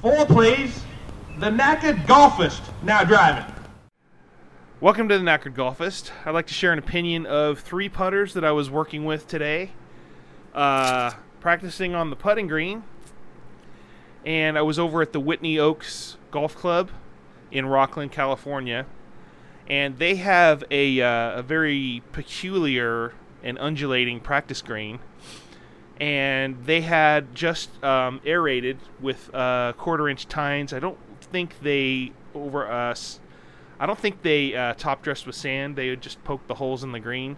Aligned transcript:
Four, 0.00 0.26
please. 0.26 0.80
The 1.40 1.50
knackered 1.50 2.06
golfist 2.06 2.60
now 2.84 3.02
driving. 3.02 3.52
Welcome 4.80 5.08
to 5.08 5.18
the 5.18 5.24
Knackered 5.24 5.56
Golfist. 5.56 6.12
I'd 6.24 6.34
like 6.34 6.46
to 6.46 6.54
share 6.54 6.72
an 6.72 6.78
opinion 6.78 7.26
of 7.26 7.58
three 7.58 7.88
putters 7.88 8.34
that 8.34 8.44
I 8.44 8.52
was 8.52 8.70
working 8.70 9.04
with 9.04 9.26
today, 9.26 9.72
uh, 10.54 11.14
practicing 11.40 11.96
on 11.96 12.10
the 12.10 12.16
putting 12.16 12.46
green. 12.46 12.84
And 14.24 14.56
I 14.56 14.62
was 14.62 14.78
over 14.78 15.02
at 15.02 15.12
the 15.12 15.18
Whitney 15.18 15.58
Oaks 15.58 16.16
Golf 16.30 16.54
Club 16.54 16.90
in 17.50 17.64
Rocklin, 17.64 18.12
California. 18.12 18.86
And 19.66 19.98
they 19.98 20.14
have 20.14 20.62
a, 20.70 21.00
uh, 21.00 21.40
a 21.40 21.42
very 21.42 22.04
peculiar 22.12 23.14
and 23.42 23.58
undulating 23.58 24.20
practice 24.20 24.62
green. 24.62 25.00
And 26.00 26.64
they 26.64 26.82
had 26.82 27.34
just 27.34 27.82
um, 27.82 28.20
aerated 28.24 28.78
with 29.00 29.34
uh, 29.34 29.72
quarter 29.76 30.08
inch 30.08 30.28
tines. 30.28 30.72
I 30.72 30.78
don't 30.78 30.98
think 31.20 31.60
they 31.60 32.12
over 32.34 32.70
us. 32.70 33.20
I 33.80 33.86
don't 33.86 33.98
think 33.98 34.22
they 34.22 34.54
uh, 34.54 34.74
top 34.74 35.02
dressed 35.02 35.26
with 35.26 35.34
sand. 35.36 35.76
They 35.76 35.94
just 35.96 36.22
poke 36.24 36.46
the 36.46 36.54
holes 36.54 36.84
in 36.84 36.92
the 36.92 37.00
green. 37.00 37.36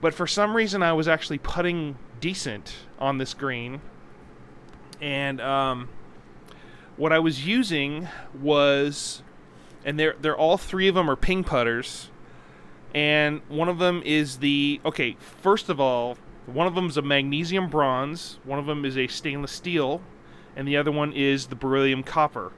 But 0.00 0.14
for 0.14 0.26
some 0.26 0.56
reason, 0.56 0.82
I 0.82 0.92
was 0.92 1.08
actually 1.08 1.38
putting 1.38 1.96
decent 2.20 2.74
on 2.98 3.18
this 3.18 3.34
green. 3.34 3.80
And 5.00 5.40
um, 5.40 5.88
what 6.96 7.12
I 7.12 7.18
was 7.18 7.46
using 7.46 8.08
was, 8.40 9.22
and 9.84 9.98
they're 9.98 10.16
they're 10.20 10.36
all 10.36 10.58
three 10.58 10.88
of 10.88 10.94
them 10.94 11.08
are 11.10 11.16
ping 11.16 11.44
putters, 11.44 12.10
and 12.94 13.40
one 13.48 13.68
of 13.68 13.78
them 13.78 14.02
is 14.04 14.38
the 14.38 14.80
okay. 14.84 15.16
First 15.20 15.68
of 15.68 15.80
all, 15.80 16.18
one 16.48 16.66
of 16.66 16.74
them 16.74 16.86
is 16.86 16.96
a 16.96 17.02
magnesium 17.02 17.68
bronze, 17.68 18.38
one 18.44 18.58
of 18.58 18.66
them 18.66 18.84
is 18.84 18.96
a 18.96 19.06
stainless 19.06 19.52
steel, 19.52 20.00
and 20.56 20.66
the 20.66 20.76
other 20.76 20.90
one 20.90 21.12
is 21.12 21.46
the 21.46 21.54
beryllium 21.54 22.02
copper. 22.02 22.52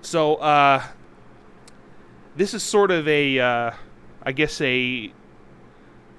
So 0.00 0.36
uh, 0.36 0.82
this 2.36 2.54
is 2.54 2.62
sort 2.62 2.90
of 2.90 3.06
a, 3.06 3.38
uh, 3.38 3.70
I 4.22 4.32
guess 4.32 4.60
a, 4.60 5.12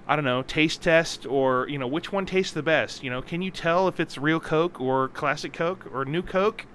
I 0.07 0.15
don't 0.15 0.25
know, 0.25 0.41
taste 0.41 0.81
test 0.81 1.25
or 1.25 1.67
you 1.67 1.77
know 1.77 1.87
which 1.87 2.11
one 2.11 2.25
tastes 2.25 2.53
the 2.53 2.63
best. 2.63 3.03
You 3.03 3.09
know, 3.09 3.21
can 3.21 3.41
you 3.41 3.51
tell 3.51 3.87
if 3.87 3.99
it's 3.99 4.17
real 4.17 4.39
Coke 4.39 4.79
or 4.79 5.09
classic 5.09 5.53
Coke 5.53 5.85
or 5.93 6.05
new 6.05 6.21
Coke? 6.21 6.65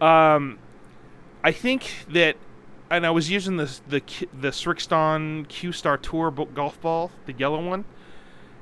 Um, 0.00 0.58
I 1.42 1.52
think 1.52 2.06
that, 2.08 2.36
and 2.90 3.04
I 3.04 3.10
was 3.10 3.28
using 3.28 3.56
the 3.56 3.80
the 3.88 4.02
the 4.32 4.48
Srixon 4.48 5.48
Q 5.48 5.72
Star 5.72 5.96
Tour 5.96 6.30
golf 6.30 6.80
ball, 6.80 7.10
the 7.26 7.32
yellow 7.32 7.64
one, 7.64 7.84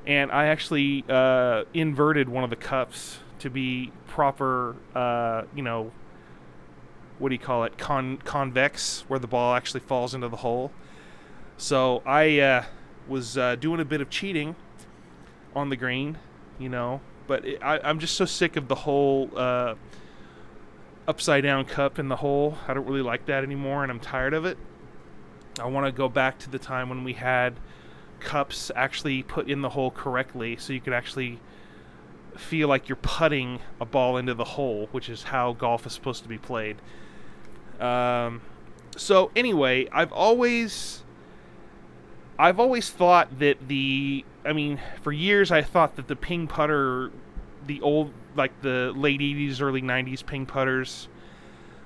and 0.09 0.33
I 0.33 0.47
actually 0.47 1.05
uh, 1.07 1.65
inverted 1.75 2.31
one 2.31 2.43
of 2.43 2.49
the 2.49 2.57
cups 2.57 3.19
to 3.41 3.51
be 3.51 3.93
proper, 4.07 4.75
uh, 4.95 5.43
you 5.55 5.63
know, 5.63 5.93
what 7.19 7.29
do 7.29 7.35
you 7.35 7.39
call 7.39 7.65
it, 7.65 7.77
con 7.77 8.17
convex, 8.25 9.05
where 9.07 9.19
the 9.19 9.27
ball 9.27 9.55
actually 9.55 9.81
falls 9.81 10.15
into 10.15 10.29
the 10.29 10.39
hole. 10.39 10.73
So 11.59 12.03
I 12.07 12.41
uh, 12.41 12.65
was 13.07 13.37
uh, 13.37 13.57
doing 13.57 13.81
a 13.81 13.85
bit 13.85 14.01
of 14.01 14.09
cheating 14.09 14.57
on 15.55 15.69
the 15.69 15.77
green, 15.77 16.17
you 16.59 16.71
know, 16.71 17.03
but 17.27 17.45
it, 17.45 17.63
I, 17.63 17.79
I'm 17.81 17.99
just 17.99 18.15
so 18.15 18.25
sick 18.25 18.57
of 18.57 18.67
the 18.67 18.77
whole 18.77 19.31
uh, 19.37 19.75
upside 21.07 21.43
down 21.43 21.67
cup 21.67 21.99
in 21.99 22.09
the 22.09 22.17
hole. 22.17 22.57
I 22.67 22.73
don't 22.73 22.87
really 22.87 23.03
like 23.03 23.27
that 23.27 23.45
anymore, 23.45 23.83
and 23.83 23.93
I'm 23.93 24.01
tired 24.01 24.33
of 24.33 24.47
it. 24.47 24.57
I 25.61 25.67
want 25.67 25.85
to 25.85 25.93
go 25.93 26.09
back 26.09 26.39
to 26.41 26.51
the 26.51 26.59
time 26.59 26.89
when 26.89 27.05
we 27.05 27.13
had 27.13 27.59
cups 28.21 28.71
actually 28.75 29.23
put 29.23 29.49
in 29.49 29.63
the 29.63 29.71
hole 29.71 29.91
correctly, 29.91 30.57
so 30.57 30.73
you 30.73 30.81
could 30.81 30.93
actually 30.93 31.41
feel 32.37 32.69
like 32.69 32.89
you're 32.89 32.97
putting 32.97 33.61
a 33.81 33.85
ball 33.85 34.17
into 34.17 34.35
the 34.35 34.45
hole, 34.45 34.89
which 34.93 35.09
is 35.09 35.25
how 35.25 35.53
golf 35.53 35.87
is 35.87 35.93
supposed 35.93 36.23
to 36.23 36.29
be 36.29 36.39
played. 36.39 36.77
Um, 37.81 38.41
so 38.97 39.31
anyway, 39.37 39.89
I've 39.93 40.13
always 40.13 41.05
I've 42.39 42.61
always 42.61 42.91
thought 42.91 43.39
that 43.41 43.69
the 43.69 44.25
I 44.45 44.53
mean, 44.53 44.81
for 45.03 45.13
years 45.13 45.51
I 45.51 45.63
thought 45.63 45.97
that 45.97 46.09
the 46.09 46.17
ping 46.17 46.47
putter 46.47 47.11
the 47.67 47.81
old 47.81 48.13
like 48.35 48.63
the 48.63 48.93
late 48.95 49.21
80s 49.21 49.61
early 49.61 49.83
90s 49.83 50.25
ping 50.25 50.47
putters 50.47 51.09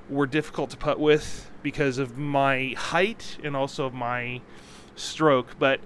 were 0.09 0.27
difficult 0.27 0.71
to 0.71 0.77
putt 0.77 1.01
with 1.01 1.51
because 1.63 1.99
of 1.99 2.19
my 2.19 2.75
height 2.77 3.39
and 3.43 3.57
also 3.57 3.89
my 3.91 4.41
stroke, 4.95 5.59
but 5.59 5.81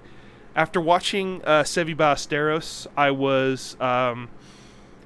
after 0.56 0.80
watching 0.80 1.42
uh, 1.44 1.62
Seve 1.62 1.94
Ballesteros, 1.94 2.86
I 2.96 3.10
was 3.10 3.76
um, 3.78 4.30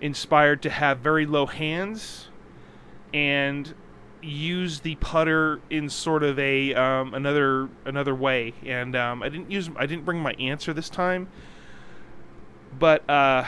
inspired 0.01 0.63
to 0.63 0.71
have 0.71 1.01
very 1.01 1.27
low 1.27 1.47
hands 1.47 2.29
and 3.13 3.75
use 4.23 4.81
the 4.81 4.95
putter 4.97 5.61
in 5.69 5.89
sort 5.89 6.23
of 6.23 6.39
a 6.39 6.73
um, 6.75 7.15
another 7.15 7.69
another 7.85 8.15
way, 8.15 8.55
and 8.65 8.95
um, 8.95 9.25
I 9.25 9.29
didn't 9.29 9.51
use 9.51 9.69
I 9.75 9.87
didn't 9.87 10.05
bring 10.05 10.21
my 10.21 10.35
Anser 10.35 10.73
this 10.73 10.89
time, 10.89 11.29
but 12.79 13.09
uh, 13.11 13.45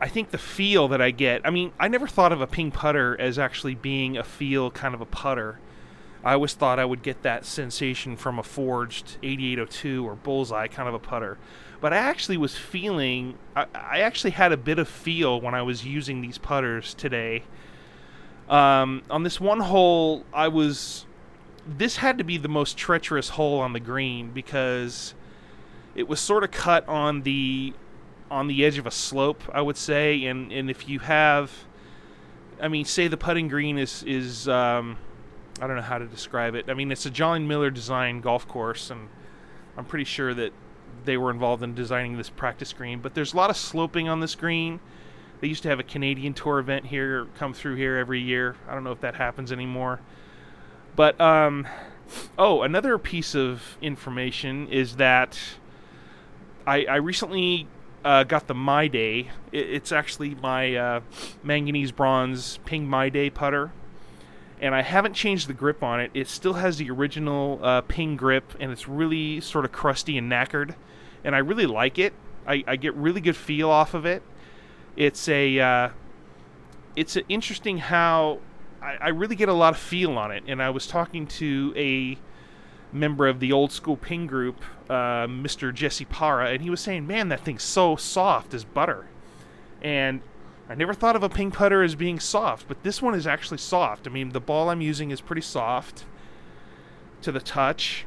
I 0.00 0.08
think 0.08 0.30
the 0.30 0.38
feel 0.38 0.88
that 0.88 1.02
I 1.02 1.10
get. 1.10 1.42
I 1.44 1.50
mean, 1.50 1.72
I 1.78 1.88
never 1.88 2.06
thought 2.06 2.32
of 2.32 2.40
a 2.40 2.46
ping 2.46 2.70
putter 2.70 3.20
as 3.20 3.38
actually 3.38 3.74
being 3.74 4.16
a 4.16 4.24
feel 4.24 4.70
kind 4.70 4.94
of 4.94 5.02
a 5.02 5.06
putter. 5.06 5.58
I 6.24 6.32
always 6.32 6.54
thought 6.54 6.78
I 6.78 6.84
would 6.84 7.02
get 7.02 7.22
that 7.22 7.44
sensation 7.44 8.16
from 8.16 8.38
a 8.38 8.42
forged 8.42 9.18
8802 9.22 10.06
or 10.06 10.14
bullseye 10.14 10.68
kind 10.68 10.88
of 10.88 10.94
a 10.94 10.98
putter. 10.98 11.38
But 11.80 11.92
I 11.92 11.98
actually 11.98 12.38
was 12.38 12.56
feeling, 12.56 13.36
I, 13.54 13.66
I 13.74 14.00
actually 14.00 14.30
had 14.30 14.50
a 14.50 14.56
bit 14.56 14.78
of 14.78 14.88
feel 14.88 15.40
when 15.40 15.54
I 15.54 15.62
was 15.62 15.84
using 15.84 16.22
these 16.22 16.38
putters 16.38 16.94
today 16.94 17.44
um, 18.48 19.02
on 19.08 19.22
this 19.22 19.40
one 19.40 19.60
hole, 19.60 20.24
I 20.32 20.48
was. 20.48 21.06
This 21.66 21.96
had 21.96 22.18
to 22.18 22.24
be 22.24 22.36
the 22.36 22.48
most 22.48 22.76
treacherous 22.76 23.30
hole 23.30 23.60
on 23.60 23.72
the 23.72 23.80
green 23.80 24.32
because 24.32 25.14
it 25.94 26.06
was 26.06 26.20
sort 26.20 26.44
of 26.44 26.50
cut 26.50 26.86
on 26.86 27.22
the 27.22 27.72
on 28.30 28.48
the 28.48 28.64
edge 28.64 28.76
of 28.76 28.86
a 28.86 28.90
slope, 28.90 29.42
I 29.52 29.62
would 29.62 29.78
say, 29.78 30.24
and 30.26 30.52
and 30.52 30.70
if 30.70 30.88
you 30.88 30.98
have, 30.98 31.50
I 32.60 32.68
mean, 32.68 32.84
say 32.84 33.08
the 33.08 33.16
putting 33.16 33.48
green 33.48 33.78
is 33.78 34.02
is 34.02 34.46
um, 34.46 34.98
I 35.60 35.66
don't 35.66 35.76
know 35.76 35.82
how 35.82 35.98
to 35.98 36.06
describe 36.06 36.54
it. 36.54 36.68
I 36.68 36.74
mean, 36.74 36.90
it's 36.90 37.06
a 37.06 37.10
John 37.10 37.46
Miller 37.46 37.70
design 37.70 38.20
golf 38.20 38.46
course, 38.48 38.90
and 38.90 39.08
I'm 39.76 39.84
pretty 39.84 40.04
sure 40.04 40.34
that 40.34 40.52
they 41.04 41.16
were 41.16 41.30
involved 41.30 41.62
in 41.62 41.74
designing 41.74 42.16
this 42.16 42.30
practice 42.30 42.72
green. 42.72 43.00
But 43.00 43.14
there's 43.14 43.32
a 43.34 43.36
lot 43.36 43.50
of 43.50 43.56
sloping 43.56 44.08
on 44.08 44.20
this 44.20 44.34
green 44.34 44.80
they 45.44 45.48
used 45.48 45.62
to 45.64 45.68
have 45.68 45.78
a 45.78 45.84
Canadian 45.84 46.32
tour 46.32 46.58
event 46.58 46.86
here, 46.86 47.26
come 47.36 47.52
through 47.52 47.74
here 47.74 47.98
every 47.98 48.18
year. 48.18 48.56
I 48.66 48.72
don't 48.72 48.82
know 48.82 48.92
if 48.92 49.00
that 49.02 49.16
happens 49.16 49.52
anymore. 49.52 50.00
But 50.96 51.20
um, 51.20 51.66
oh, 52.38 52.62
another 52.62 52.96
piece 52.96 53.34
of 53.34 53.76
information 53.82 54.68
is 54.68 54.96
that 54.96 55.38
I, 56.66 56.84
I 56.84 56.96
recently 56.96 57.66
uh, 58.04 58.24
got 58.24 58.46
the 58.46 58.54
My 58.54 58.88
Day. 58.88 59.30
It, 59.52 59.68
it's 59.68 59.92
actually 59.92 60.34
my 60.34 60.76
uh, 60.76 61.00
manganese 61.42 61.92
bronze 61.92 62.58
Ping 62.64 62.88
My 62.88 63.10
Day 63.10 63.28
putter, 63.28 63.72
and 64.60 64.74
I 64.74 64.82
haven't 64.82 65.14
changed 65.14 65.48
the 65.48 65.52
grip 65.52 65.82
on 65.82 66.00
it. 66.00 66.10
It 66.14 66.28
still 66.28 66.54
has 66.54 66.78
the 66.78 66.90
original 66.90 67.60
uh, 67.62 67.80
Ping 67.82 68.16
grip, 68.16 68.54
and 68.60 68.70
it's 68.70 68.88
really 68.88 69.40
sort 69.40 69.64
of 69.64 69.72
crusty 69.72 70.16
and 70.18 70.30
knackered, 70.30 70.74
and 71.22 71.34
I 71.34 71.38
really 71.38 71.66
like 71.66 71.98
it. 71.98 72.12
I, 72.46 72.62
I 72.66 72.76
get 72.76 72.94
really 72.94 73.20
good 73.20 73.36
feel 73.36 73.70
off 73.70 73.94
of 73.94 74.04
it 74.04 74.22
it's 74.96 75.28
a 75.28 75.58
uh, 75.58 75.88
it's 76.96 77.16
interesting 77.28 77.78
how 77.78 78.38
I, 78.80 78.96
I, 79.00 79.08
really 79.08 79.36
get 79.36 79.48
a 79.48 79.52
lot 79.52 79.72
of 79.72 79.78
feel 79.78 80.16
on 80.16 80.30
it. 80.30 80.44
And 80.46 80.62
I 80.62 80.70
was 80.70 80.86
talking 80.86 81.26
to 81.26 81.72
a 81.76 82.18
member 82.92 83.26
of 83.26 83.40
the 83.40 83.52
old 83.52 83.72
school 83.72 83.96
ping 83.96 84.26
group, 84.26 84.60
uh, 84.88 85.26
Mr. 85.26 85.74
Jesse 85.74 86.04
Para, 86.04 86.50
and 86.50 86.62
he 86.62 86.70
was 86.70 86.80
saying, 86.80 87.06
"Man, 87.06 87.28
that 87.28 87.40
thing's 87.40 87.62
so 87.62 87.96
soft 87.96 88.54
as 88.54 88.64
butter." 88.64 89.06
And 89.82 90.22
I 90.68 90.74
never 90.74 90.94
thought 90.94 91.14
of 91.14 91.22
a 91.22 91.28
ping 91.28 91.50
putter 91.50 91.82
as 91.82 91.94
being 91.94 92.18
soft, 92.18 92.66
but 92.68 92.82
this 92.82 93.02
one 93.02 93.14
is 93.14 93.26
actually 93.26 93.58
soft. 93.58 94.06
I 94.06 94.10
mean, 94.10 94.30
the 94.30 94.40
ball 94.40 94.70
I'm 94.70 94.80
using 94.80 95.10
is 95.10 95.20
pretty 95.20 95.42
soft 95.42 96.04
to 97.22 97.30
the 97.30 97.40
touch 97.40 98.06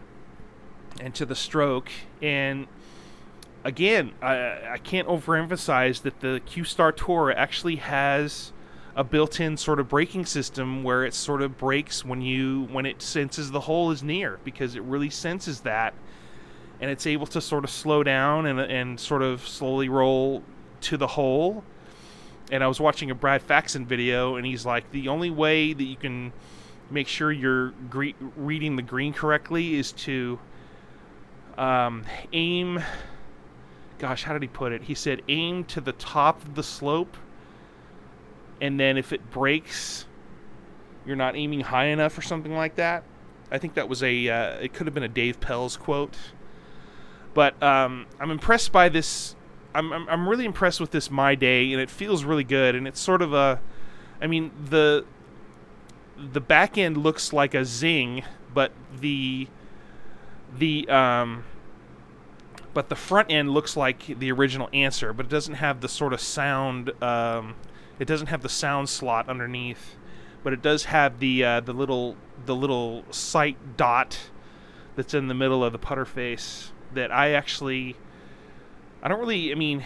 and 1.00 1.14
to 1.16 1.26
the 1.26 1.36
stroke, 1.36 1.90
and 2.22 2.68
again, 3.64 4.14
I, 4.22 4.74
I 4.74 4.78
can't 4.82 5.08
overemphasize 5.08 6.02
that 6.04 6.22
the 6.22 6.42
Q 6.46 6.64
Star 6.64 6.92
Tour 6.92 7.32
actually 7.32 7.76
has 7.76 8.54
a 8.96 9.04
built-in 9.04 9.58
sort 9.58 9.80
of 9.80 9.88
braking 9.88 10.26
system 10.26 10.84
where 10.84 11.06
it 11.06 11.14
sort 11.14 11.44
of 11.44 11.58
breaks 11.58 12.04
when 12.04 12.22
you 12.22 12.68
when 12.72 12.88
it 12.88 13.00
senses 13.02 13.52
the 13.52 13.60
hole 13.62 13.92
is 13.92 14.02
near 14.02 14.40
because 14.44 14.76
it 14.76 14.82
really 14.82 15.10
senses 15.10 15.62
that 15.62 15.94
and 16.82 16.90
it's 16.90 17.06
able 17.06 17.28
to 17.28 17.40
sort 17.40 17.64
of 17.64 17.70
slow 17.70 18.02
down 18.02 18.48
and 18.48 18.60
and 18.60 19.00
sort 19.00 19.22
of 19.22 19.48
slowly 19.48 19.88
roll 19.88 20.42
to 20.82 20.98
the 20.98 21.08
hole. 21.08 21.64
And 22.52 22.64
I 22.64 22.68
was 22.68 22.80
watching 22.80 23.12
a 23.12 23.16
Brad 23.16 23.42
Faxon 23.42 23.86
video 23.86 24.36
and 24.36 24.46
he's 24.46 24.66
like 24.66 24.90
the 24.92 25.10
only 25.10 25.30
way 25.30 25.74
that 25.74 25.84
you 25.84 25.96
can 25.98 26.32
make 26.90 27.08
sure 27.08 27.32
you're 27.32 27.72
gre- 27.90 28.12
reading 28.36 28.76
the 28.76 28.82
green 28.82 29.14
correctly 29.14 29.76
is 29.76 29.92
to 29.92 30.40
um, 31.58 32.04
aim 32.32 32.82
gosh, 34.00 34.24
how 34.24 34.34
did 34.34 34.44
he 34.44 34.48
put 34.48 34.72
it? 34.72 34.84
He 34.84 34.94
said, 34.94 35.24
aim 35.28 35.64
to 35.66 35.82
the 35.82 35.92
top 35.94 36.44
of 36.44 36.54
the 36.54 36.62
slope 36.62 37.18
and 38.62 38.80
then 38.80 38.98
if 38.98 39.14
it 39.14 39.30
breaks, 39.32 40.06
you're 41.06 41.16
not 41.16 41.36
aiming 41.36 41.62
high 41.62 41.86
enough 41.86 42.18
or 42.18 42.22
something 42.22 42.54
like 42.54 42.76
that. 42.76 43.04
I 43.52 43.58
think 43.58 43.76
that 43.76 43.88
was 43.88 44.04
a 44.04 44.30
uh, 44.30 44.60
it 44.60 44.74
could 44.74 44.88
have 44.88 44.94
been 44.94 45.04
a 45.04 45.10
Dave 45.10 45.40
Pelz 45.40 45.78
quote. 45.80 46.18
But 47.34 47.62
um, 47.62 48.08
I'm 48.20 48.32
impressed 48.32 48.72
by 48.72 48.90
this. 48.90 49.36
I'm, 49.74 49.92
I'm 49.94 50.10
I'm 50.10 50.30
really 50.30 50.46
impressed 50.46 50.80
with 50.80 50.92
this 50.92 51.12
my 51.12 51.36
day, 51.36 51.72
and 51.72 51.82
it 51.82 51.90
feels 51.90 52.24
really 52.24 52.44
good. 52.44 52.76
And 52.76 52.88
it's 52.88 53.00
sort 53.00 53.22
of 53.22 53.34
a, 53.34 53.60
I 54.22 54.28
mean 54.28 54.52
the 54.70 55.06
the 56.18 56.42
back 56.42 56.78
end 56.78 56.98
looks 56.98 57.32
like 57.32 57.54
a 57.54 57.64
zing, 57.64 58.24
but 58.54 58.72
the 59.00 59.48
the 60.58 60.88
um 60.90 61.44
but 62.78 62.90
the 62.90 62.96
front 62.96 63.32
end 63.32 63.50
looks 63.50 63.76
like 63.76 64.06
the 64.20 64.32
original 64.32 64.68
Anser, 64.68 65.12
but 65.16 65.26
it 65.26 65.30
doesn't 65.30 65.56
have 65.56 65.82
the 65.82 65.90
sort 65.90 66.14
of 66.14 66.22
sound. 66.22 66.92
Um, 67.02 67.56
it 67.98 68.06
doesn't 68.06 68.28
have 68.28 68.44
the 68.44 68.50
sound 68.50 68.88
slot 68.88 69.28
underneath, 69.28 69.96
but 70.44 70.54
it 70.54 70.62
does 70.62 70.84
have 70.84 71.18
the 71.18 71.44
uh, 71.44 71.60
the 71.62 71.74
little 71.74 72.16
the 72.46 72.56
little 72.56 73.04
sight 73.10 73.78
dot 73.78 74.30
that's 74.96 75.16
in 75.16 75.28
the 75.28 75.34
middle 75.34 75.64
of 75.64 75.72
the 75.72 75.80
putter 75.80 76.06
face. 76.06 76.72
That 76.94 77.12
I 77.12 77.32
actually, 77.32 77.96
I 79.08 79.10
don't 79.10 79.22
really. 79.22 79.54
I 79.54 79.56
mean, 79.56 79.86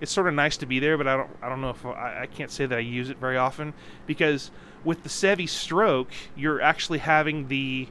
it's 0.00 0.10
sort 0.10 0.26
of 0.26 0.34
nice 0.34 0.56
to 0.56 0.66
be 0.66 0.80
there, 0.80 0.98
but 0.98 1.06
I 1.06 1.16
don't. 1.16 1.30
I 1.40 1.48
don't 1.48 1.60
know 1.60 1.70
if 1.70 1.86
I, 1.86 2.22
I 2.22 2.26
can't 2.26 2.50
say 2.50 2.66
that 2.66 2.76
I 2.76 2.80
use 2.80 3.08
it 3.08 3.16
very 3.18 3.36
often 3.36 3.74
because 4.08 4.50
with 4.82 5.04
the 5.04 5.08
Seve 5.08 5.48
stroke, 5.48 6.10
you're 6.34 6.60
actually 6.60 6.98
having 6.98 7.46
the 7.46 7.86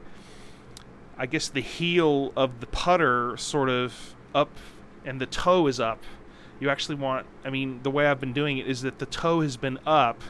I 1.16 1.24
guess 1.24 1.48
the 1.48 1.62
heel 1.62 2.34
of 2.36 2.60
the 2.60 2.66
putter 2.66 3.38
sort 3.38 3.70
of 3.70 4.14
up 4.34 4.50
and 5.02 5.18
the 5.18 5.24
toe 5.24 5.66
is 5.66 5.80
up. 5.80 6.02
You 6.60 6.68
actually 6.68 6.96
want 6.96 7.26
I 7.42 7.48
mean 7.48 7.80
the 7.82 7.90
way 7.90 8.04
I've 8.04 8.20
been 8.20 8.34
doing 8.34 8.58
it 8.58 8.66
is 8.66 8.82
that 8.82 8.98
the 8.98 9.06
toe 9.06 9.40
has 9.40 9.56
been 9.56 9.78
up 9.86 10.20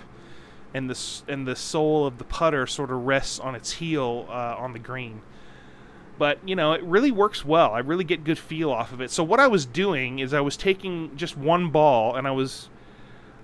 and 0.73 0.89
the 0.89 1.23
and 1.27 1.45
the 1.45 1.57
sole 1.57 2.07
of 2.07 2.19
the 2.19 2.25
putter 2.25 2.69
sort 2.69 2.93
of 2.93 3.05
rests 3.05 3.41
on 3.41 3.57
its 3.57 3.73
heel 3.73 4.27
uh, 4.29 4.55
on 4.57 4.75
the 4.75 4.79
green. 4.79 5.23
But 6.21 6.39
you 6.47 6.55
know 6.55 6.73
it 6.75 6.83
really 6.85 7.11
works 7.11 7.45
well. 7.45 7.73
I 7.73 7.79
really 7.79 8.05
get 8.05 8.23
good 8.23 8.39
feel 8.39 8.71
off 8.71 8.93
of 8.93 9.01
it. 9.01 9.11
So 9.11 9.25
what 9.25 9.41
I 9.41 9.49
was 9.49 9.65
doing 9.65 10.19
is 10.19 10.35
I 10.35 10.41
was 10.41 10.57
taking 10.57 11.17
just 11.17 11.37
one 11.37 11.71
ball 11.71 12.15
and 12.15 12.29
I 12.29 12.31
was 12.31 12.69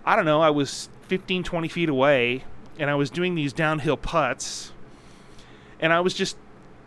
I 0.04 0.14
don't 0.14 0.26
know 0.26 0.42
I 0.42 0.50
was 0.50 0.90
15 1.08 1.42
20 1.42 1.68
feet 1.68 1.88
away 1.88 2.44
and 2.78 2.90
I 2.90 2.94
was 2.94 3.08
doing 3.08 3.34
these 3.34 3.54
downhill 3.54 3.96
putts 3.96 4.72
and 5.80 5.92
I 5.92 6.00
was 6.00 6.14
just 6.14 6.36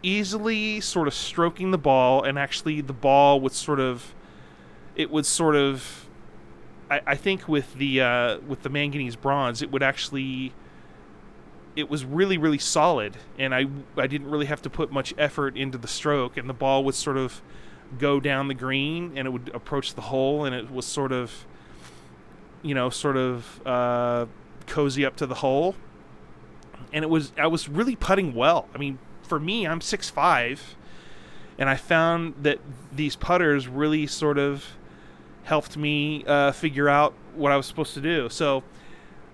easily 0.01 0.80
sort 0.80 1.07
of 1.07 1.13
stroking 1.13 1.71
the 1.71 1.77
ball, 1.77 2.24
and 2.24 2.39
actually 2.39 2.81
the 2.81 2.94
ball 2.94 3.39
would 3.41 3.51
sort 3.51 3.80
of, 3.80 4.13
it 4.95 5.12
would 5.12 5.25
sort 5.25 5.56
of, 5.56 6.07
I, 6.89 7.01
I 7.07 7.15
think 7.15 7.47
with 7.47 7.75
the 7.75 8.01
uh, 8.01 8.39
with 8.39 8.63
the 8.63 8.69
manganese 8.69 9.15
bronze, 9.15 9.62
it 9.62 9.71
would 9.71 9.83
actually, 9.83 10.53
it 11.79 11.89
was 11.89 12.05
really 12.05 12.37
really 12.37 12.57
solid, 12.57 13.17
and 13.37 13.53
I 13.55 13.65
I 13.97 14.07
didn't 14.07 14.29
really 14.29 14.47
have 14.47 14.61
to 14.63 14.69
put 14.69 14.91
much 14.91 15.13
effort 15.17 15.57
into 15.57 15.77
the 15.77 15.87
stroke, 15.87 16.37
and 16.37 16.49
the 16.49 16.53
ball 16.53 16.83
would 16.83 16.95
sort 16.95 17.17
of 17.17 17.41
go 17.97 18.19
down 18.19 18.47
the 18.47 18.53
green, 18.53 19.17
and 19.17 19.27
it 19.27 19.31
would 19.31 19.49
approach 19.53 19.95
the 19.95 20.01
hole, 20.01 20.45
and 20.45 20.55
it 20.55 20.71
was 20.71 20.85
sort 20.85 21.11
of, 21.11 21.45
you 22.61 22.75
know, 22.75 22.89
sort 22.89 23.17
of 23.17 23.65
uh, 23.65 24.25
cozy 24.67 25.05
up 25.05 25.15
to 25.15 25.25
the 25.25 25.35
hole 25.35 25.75
and 26.91 27.03
it 27.03 27.07
was 27.09 27.31
I 27.37 27.47
was 27.47 27.69
really 27.69 27.95
putting 27.95 28.33
well. 28.33 28.67
I 28.73 28.77
mean, 28.77 28.99
for 29.23 29.39
me, 29.39 29.67
I'm 29.67 29.81
six 29.81 30.09
five, 30.09 30.75
and 31.57 31.69
I 31.69 31.75
found 31.75 32.35
that 32.41 32.59
these 32.91 33.15
putters 33.15 33.67
really 33.67 34.07
sort 34.07 34.37
of 34.37 34.65
helped 35.43 35.77
me 35.77 36.23
uh, 36.25 36.51
figure 36.51 36.89
out 36.89 37.13
what 37.35 37.51
I 37.51 37.57
was 37.57 37.65
supposed 37.65 37.93
to 37.95 38.01
do. 38.01 38.29
So 38.29 38.63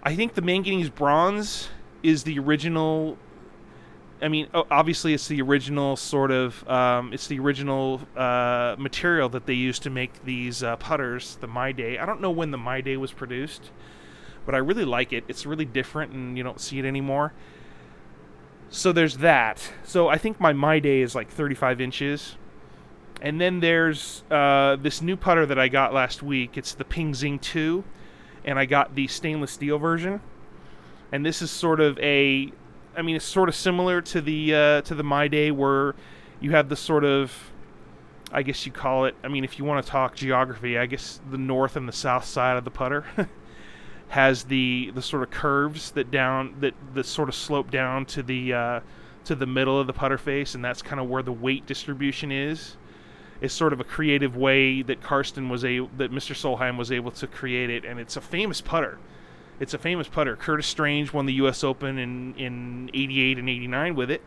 I 0.04 0.16
think 0.16 0.34
the 0.36 0.42
manganese 0.42 0.90
bronze 0.90 1.70
is 2.06 2.24
the 2.24 2.40
original. 2.40 3.18
I 4.22 4.30
mean, 4.30 4.48
obviously, 4.54 5.14
it's 5.14 5.28
the 5.28 5.42
original 5.42 5.96
sort 5.96 6.32
of. 6.32 6.68
Um, 6.70 7.12
it's 7.14 7.28
the 7.28 7.40
original 7.40 8.02
uh, 8.16 8.76
material 8.78 9.28
that 9.30 9.46
they 9.46 9.54
used 9.54 9.84
to 9.84 9.90
make 9.90 10.24
these 10.24 10.64
uh, 10.64 10.76
putters. 10.78 11.38
The 11.42 11.48
My 11.48 11.72
Day. 11.72 11.98
I 11.98 12.06
don't 12.06 12.22
know 12.22 12.32
when 12.32 12.52
the 12.52 12.58
My 12.58 12.82
Day 12.82 12.96
was 12.96 13.12
produced, 13.12 13.72
but 14.46 14.56
I 14.56 14.60
really 14.60 14.86
like 14.86 15.12
it. 15.12 15.26
It's 15.28 15.46
really 15.46 15.66
different, 15.66 16.14
and 16.14 16.38
you 16.38 16.44
don't 16.44 16.62
see 16.62 16.80
it 16.80 16.86
anymore. 16.86 17.34
So 18.70 18.92
there's 18.92 19.18
that. 19.18 19.72
So 19.84 20.08
I 20.08 20.18
think 20.18 20.40
my 20.40 20.54
my 20.54 20.80
day 20.80 21.02
is 21.02 21.16
like 21.16 21.30
35 21.30 21.82
inches. 21.82 22.36
And 23.22 23.40
then 23.40 23.60
there's 23.60 24.24
uh, 24.30 24.76
this 24.76 25.02
new 25.02 25.16
putter 25.16 25.46
that 25.46 25.58
I 25.58 25.68
got 25.70 25.94
last 25.94 26.22
week. 26.22 26.58
It's 26.58 26.74
the 26.74 26.84
Ping 26.84 27.14
Zing 27.16 27.40
2, 27.40 27.84
and 28.44 28.60
I 28.60 28.66
got 28.66 28.94
the 28.94 29.08
stainless 29.08 29.52
steel 29.52 29.80
version. 29.80 30.20
And 31.16 31.26
this 31.26 31.42
is 31.42 31.50
sort 31.50 31.80
of 31.80 31.98
a, 32.00 32.52
I 32.94 33.02
mean, 33.02 33.16
it's 33.16 33.24
sort 33.24 33.48
of 33.48 33.56
similar 33.56 34.02
to 34.02 34.20
the 34.20 34.54
uh, 34.54 34.82
to 34.82 34.94
the 34.94 35.04
My 35.04 35.30
Day 35.30 35.50
where 35.50 35.96
you 36.42 36.52
have 36.52 36.68
the 36.68 36.76
sort 36.76 37.06
of, 37.06 37.32
I 38.34 38.44
guess 38.44 38.66
you 38.66 38.74
call 38.74 39.06
it. 39.06 39.16
I 39.24 39.30
mean, 39.30 39.46
if 39.46 39.58
you 39.58 39.64
want 39.64 39.86
to 39.86 39.90
talk 39.90 40.18
geography, 40.18 40.78
I 40.78 40.88
guess 40.88 41.22
the 41.32 41.38
north 41.38 41.78
and 41.78 41.88
the 41.88 41.94
south 41.94 42.26
side 42.26 42.58
of 42.58 42.66
the 42.66 42.70
putter. 42.70 43.06
has 44.10 44.44
the 44.44 44.92
the 44.94 45.02
sort 45.02 45.24
of 45.24 45.32
curves 45.32 45.92
that 45.92 46.12
down 46.12 46.54
that 46.60 46.74
that 46.94 47.06
sort 47.06 47.30
of 47.30 47.36
slope 47.36 47.72
down 47.72 48.06
to 48.08 48.22
the 48.22 48.54
uh, 48.54 48.80
to 49.24 49.36
the 49.36 49.46
middle 49.46 49.80
of 49.80 49.88
the 49.88 49.94
putter 49.94 50.18
face, 50.18 50.54
and 50.54 50.66
that's 50.66 50.82
kind 50.82 51.00
of 51.00 51.08
where 51.08 51.24
the 51.24 51.32
weight 51.32 51.66
distribution 51.66 52.30
is. 52.30 52.76
It's 53.40 53.54
sort 53.54 53.72
of 53.72 53.80
a 53.80 53.86
creative 53.86 54.36
way 54.36 54.82
that 54.82 55.02
Karsten 55.02 55.48
was 55.48 55.64
a 55.64 55.80
that 55.96 56.12
Mr. 56.12 56.36
Solheim 56.36 56.78
was 56.78 56.92
able 56.92 57.12
to 57.12 57.26
create 57.26 57.70
it, 57.70 57.86
and 57.86 58.02
it's 58.02 58.18
a 58.18 58.22
famous 58.22 58.60
putter. 58.60 59.00
It's 59.60 59.74
a 59.74 59.78
famous 59.78 60.08
putter. 60.08 60.36
Curtis 60.36 60.68
Strange 60.68 61.14
won 61.14 61.26
the 61.26 61.34
U.S. 61.34 61.64
Open 61.64 61.98
in 61.98 62.36
in 62.36 62.90
'88 62.94 63.40
and 63.40 63.50
'89 63.50 63.96
with 63.96 64.12
it, 64.12 64.22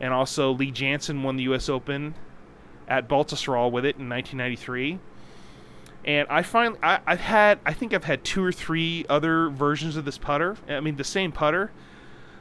and 0.00 0.12
also 0.12 0.52
Lee 0.52 0.72
Janzen 0.72 1.22
won 1.22 1.36
the 1.36 1.44
U.S. 1.44 1.68
Open 1.68 2.14
at 2.88 3.08
Baltusrol 3.08 3.70
with 3.70 3.84
it 3.84 3.96
in 3.96 4.08
1993 4.08 4.98
and 6.04 6.26
I 6.28 6.42
find 6.42 6.76
I, 6.82 7.00
have 7.06 7.20
had 7.20 7.58
I 7.64 7.72
think 7.72 7.94
I've 7.94 8.04
had 8.04 8.24
two 8.24 8.44
or 8.44 8.52
three 8.52 9.06
other 9.08 9.48
versions 9.50 9.96
of 9.96 10.04
this 10.04 10.18
putter. 10.18 10.56
I 10.68 10.80
mean 10.80 10.96
the 10.96 11.04
same 11.04 11.32
putter, 11.32 11.70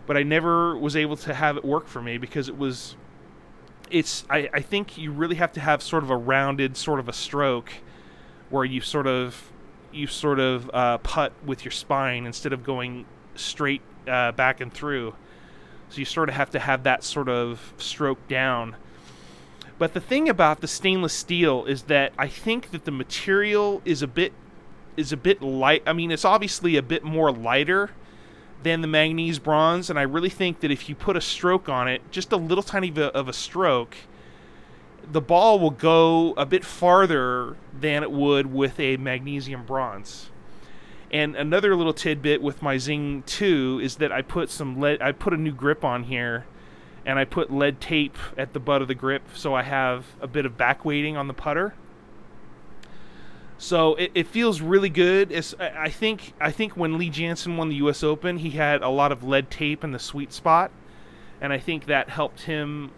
but 0.07 0.17
I 0.17 0.23
never 0.23 0.77
was 0.77 0.95
able 0.95 1.15
to 1.17 1.33
have 1.33 1.57
it 1.57 1.65
work 1.65 1.87
for 1.87 2.01
me 2.01 2.17
because 2.17 2.49
it 2.49 2.57
was. 2.57 2.95
It's 3.89 4.25
I, 4.29 4.49
I 4.53 4.61
think 4.61 4.97
you 4.97 5.11
really 5.11 5.35
have 5.35 5.51
to 5.53 5.59
have 5.59 5.83
sort 5.83 6.03
of 6.03 6.09
a 6.09 6.17
rounded 6.17 6.77
sort 6.77 6.99
of 6.99 7.07
a 7.09 7.13
stroke, 7.13 7.71
where 8.49 8.65
you 8.65 8.81
sort 8.81 9.05
of 9.05 9.50
you 9.93 10.07
sort 10.07 10.39
of 10.39 10.69
uh, 10.73 10.97
putt 10.99 11.33
with 11.45 11.65
your 11.65 11.71
spine 11.71 12.25
instead 12.25 12.53
of 12.53 12.63
going 12.63 13.05
straight 13.35 13.81
uh, 14.07 14.31
back 14.31 14.61
and 14.61 14.73
through. 14.73 15.15
So 15.89 15.99
you 15.99 16.05
sort 16.05 16.29
of 16.29 16.35
have 16.35 16.51
to 16.51 16.59
have 16.59 16.83
that 16.83 17.03
sort 17.03 17.29
of 17.29 17.73
stroke 17.77 18.27
down 18.27 18.75
but 19.81 19.95
the 19.95 19.99
thing 19.99 20.29
about 20.29 20.61
the 20.61 20.67
stainless 20.67 21.11
steel 21.11 21.65
is 21.65 21.81
that 21.85 22.13
I 22.15 22.27
think 22.27 22.69
that 22.69 22.85
the 22.85 22.91
material 22.91 23.81
is 23.83 24.03
a 24.03 24.07
bit 24.07 24.31
is 24.95 25.11
a 25.11 25.17
bit 25.17 25.41
light. 25.41 25.81
I 25.87 25.93
mean, 25.93 26.11
it's 26.11 26.23
obviously 26.23 26.77
a 26.77 26.83
bit 26.83 27.03
more 27.03 27.31
lighter 27.31 27.89
than 28.61 28.81
the 28.81 28.87
manganese 28.87 29.39
bronze, 29.39 29.89
and 29.89 29.97
I 29.97 30.03
really 30.03 30.29
think 30.29 30.59
that 30.59 30.69
if 30.69 30.87
you 30.87 30.93
put 30.93 31.17
a 31.17 31.21
stroke 31.21 31.67
on 31.67 31.87
it, 31.87 32.03
just 32.11 32.31
a 32.31 32.37
little 32.37 32.61
tiny 32.61 32.91
bit 32.91 33.15
of 33.15 33.27
a 33.27 33.33
stroke, 33.33 33.95
the 35.09 35.21
ball 35.21 35.59
will 35.59 35.71
go 35.71 36.33
a 36.33 36.45
bit 36.45 36.65
farther 36.65 37.57
than 37.79 38.03
it 38.03 38.11
would 38.11 38.51
with 38.51 38.79
a 38.79 38.97
magnesium 38.97 39.65
bronze. 39.65 40.29
And 41.11 41.35
another 41.35 41.75
little 41.75 41.93
tidbit 41.93 42.41
with 42.41 42.61
my 42.61 42.77
Zing 42.77 43.23
2 43.25 43.81
is 43.83 43.97
that 43.97 44.11
I 44.11 44.21
put 44.21 44.49
some 44.49 44.79
lead, 44.79 45.01
I 45.01 45.11
put 45.11 45.33
a 45.33 45.37
new 45.37 45.51
grip 45.51 45.83
on 45.83 46.03
here 46.03 46.45
and 47.05 47.19
I 47.19 47.25
put 47.25 47.51
lead 47.51 47.81
tape 47.81 48.17
at 48.37 48.53
the 48.53 48.59
butt 48.59 48.81
of 48.81 48.87
the 48.87 48.95
grip 48.95 49.23
so 49.33 49.53
I 49.53 49.63
have 49.63 50.05
a 50.21 50.27
bit 50.27 50.45
of 50.45 50.57
back 50.57 50.85
weighting 50.85 51.17
on 51.17 51.27
the 51.27 51.33
putter. 51.33 51.73
So 53.61 53.93
it, 53.95 54.11
it 54.15 54.27
feels 54.27 54.59
really 54.59 54.89
good. 54.89 55.31
It's, 55.31 55.53
I 55.59 55.89
think 55.89 56.33
I 56.41 56.49
think 56.49 56.75
when 56.75 56.97
Lee 56.97 57.11
Janzen 57.11 57.57
won 57.57 57.69
the 57.69 57.75
U.S. 57.75 58.03
Open, 58.03 58.37
he 58.37 58.49
had 58.51 58.81
a 58.81 58.89
lot 58.89 59.11
of 59.11 59.23
lead 59.23 59.51
tape 59.51 59.83
in 59.83 59.91
the 59.91 59.99
sweet 59.99 60.33
spot, 60.33 60.71
and 61.39 61.53
I 61.53 61.59
think 61.59 61.85
that 61.85 62.09
helped 62.09 62.41
him. 62.41 62.89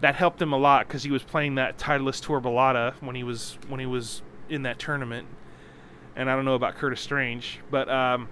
That 0.00 0.14
helped 0.14 0.40
him 0.42 0.52
a 0.52 0.58
lot 0.58 0.86
because 0.86 1.02
he 1.02 1.10
was 1.10 1.22
playing 1.22 1.54
that 1.54 1.78
Titleist 1.78 2.24
Tour 2.26 2.40
Balata 2.40 2.94
when 3.00 3.16
he 3.16 3.24
was 3.24 3.58
when 3.68 3.80
he 3.80 3.86
was 3.86 4.22
in 4.48 4.62
that 4.62 4.78
tournament. 4.78 5.26
And 6.14 6.30
I 6.30 6.36
don't 6.36 6.44
know 6.44 6.54
about 6.54 6.76
Curtis 6.76 7.00
Strange, 7.00 7.60
but 7.70 7.88
um, 7.88 8.28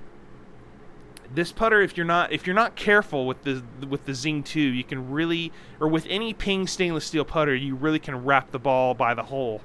this 1.33 1.53
putter 1.53 1.81
if 1.81 1.97
you're 1.97 2.07
not 2.07 2.33
if 2.33 2.47
you're 2.47 2.55
not 2.55 2.77
careful 2.77 3.27
with 3.27 3.43
the 3.43 3.63
with 3.89 4.05
the 4.05 4.15
Zing 4.15 4.43
2 4.43 4.61
you 4.61 4.85
can 4.85 5.11
really 5.11 5.53
or 5.81 5.89
with 5.89 6.07
any 6.09 6.33
ping 6.33 6.67
stainless 6.67 7.05
steel 7.05 7.25
putter 7.25 7.55
you 7.55 7.75
really 7.75 7.99
can 7.99 8.25
rap 8.25 8.51
the 8.51 8.59
ball 8.59 8.95
by 8.95 9.15
the 9.15 9.23
hole 9.23 9.61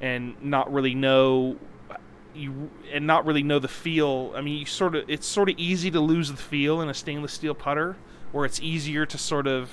and 0.00 0.40
not 0.42 0.72
really 0.72 0.94
know 0.94 1.56
you 2.34 2.70
and 2.92 3.06
not 3.06 3.24
really 3.26 3.42
know 3.42 3.58
the 3.58 3.68
feel 3.68 4.32
I 4.36 4.40
mean 4.40 4.58
you 4.58 4.66
sort 4.66 4.94
of 4.94 5.08
it's 5.08 5.26
sort 5.26 5.48
of 5.48 5.58
easy 5.58 5.90
to 5.90 6.00
lose 6.00 6.30
the 6.30 6.36
feel 6.36 6.80
in 6.80 6.88
a 6.88 6.94
stainless 6.94 7.32
steel 7.32 7.54
putter 7.54 7.96
or 8.32 8.44
it's 8.44 8.60
easier 8.60 9.06
to 9.06 9.18
sort 9.18 9.46
of 9.46 9.70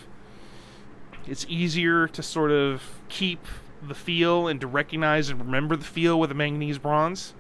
it's 1.28 1.46
easier 1.50 2.08
to 2.08 2.24
sort 2.24 2.52
of 2.52 2.82
keep 3.10 3.46
the 3.88 3.96
feel 3.96 4.48
and 4.48 4.60
to 4.62 4.68
recognize 4.68 5.30
and 5.30 5.40
remember 5.40 5.76
the 5.76 5.86
feel 5.86 6.20
with 6.20 6.32
a 6.32 6.34
manganese 6.34 6.78
bronze. 6.78 7.34